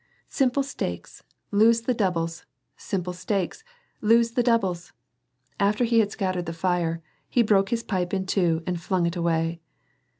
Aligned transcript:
"Simple 0.29 0.63
stakes, 0.63 1.21
lose 1.51 1.81
the 1.81 1.93
doubles, 1.93 2.43
simple 2.75 3.13
stakes, 3.13 3.63
lose 4.01 4.31
tlie 4.33 4.43
doubles." 4.43 4.93
After 5.59 5.83
he 5.83 5.99
had 5.99 6.09
scattered 6.11 6.47
the 6.47 6.53
fire, 6.57 7.03
he 7.29 7.43
broke 7.43 7.69
his 7.69 7.83
pipe 7.83 8.11
in 8.11 8.25
two 8.25 8.63
and 8.65 8.81
flung 8.81 9.05
it 9.05 9.15
away. 9.15 9.61